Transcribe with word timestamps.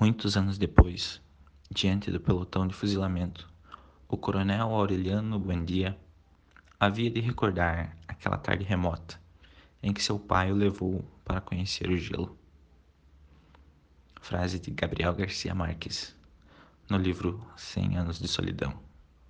Muitos 0.00 0.34
anos 0.34 0.56
depois, 0.56 1.20
diante 1.70 2.10
do 2.10 2.18
pelotão 2.18 2.66
de 2.66 2.72
fuzilamento, 2.72 3.46
o 4.08 4.16
coronel 4.16 4.70
Aureliano 4.70 5.38
Buendia 5.38 5.94
havia 6.80 7.10
de 7.10 7.20
recordar 7.20 7.94
aquela 8.08 8.38
tarde 8.38 8.64
remota 8.64 9.20
em 9.82 9.92
que 9.92 10.02
seu 10.02 10.18
pai 10.18 10.50
o 10.50 10.54
levou 10.54 11.04
para 11.22 11.42
conhecer 11.42 11.90
o 11.90 11.98
gelo. 11.98 12.34
Frase 14.22 14.58
de 14.58 14.70
Gabriel 14.70 15.12
Garcia 15.12 15.54
Marques, 15.54 16.16
no 16.88 16.96
livro 16.96 17.38
Cem 17.54 17.98
Anos 17.98 18.18
de 18.18 18.26
Solidão. 18.26 18.72